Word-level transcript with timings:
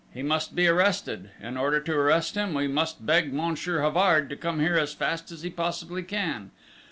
He 0.11 0.23
must 0.23 0.55
be 0.55 0.67
arrested. 0.67 1.29
In 1.39 1.57
order 1.57 1.79
to 1.79 1.93
arrest 1.95 2.33
him, 2.33 2.55
we 2.55 2.67
must 2.67 3.05
beg 3.05 3.31
Monsieur 3.31 3.83
Havard 3.83 4.31
to 4.31 4.35
come 4.35 4.59
here 4.59 4.75
as 4.75 4.93
fast 4.95 5.31
as 5.31 5.43
he 5.43 5.51
possibly 5.51 6.01
can! 6.01 6.49